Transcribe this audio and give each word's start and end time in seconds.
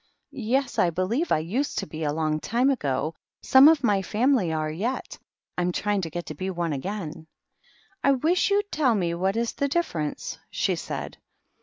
"Yes, 0.51 0.79
I 0.79 0.89
believe 0.89 1.31
I 1.31 1.37
used 1.37 1.77
to 1.77 1.85
be, 1.85 2.03
a 2.03 2.11
long 2.11 2.39
time 2.39 2.71
ago. 2.71 3.13
Some 3.43 3.67
of 3.67 3.83
my 3.83 4.01
family 4.01 4.51
are 4.51 4.71
yet. 4.71 5.19
I'm 5.59 5.71
trying 5.71 6.01
to 6.01 6.09
get 6.09 6.25
to 6.25 6.33
be 6.33 6.49
one 6.49 6.73
again."" 6.73 7.27
I 8.03 8.13
wish 8.13 8.49
you'd 8.49 8.71
tell 8.71 8.95
me 8.95 9.13
what 9.13 9.37
is 9.37 9.53
the 9.53 9.67
difference," 9.67 10.39
she 10.49 10.75
said. 10.75 11.19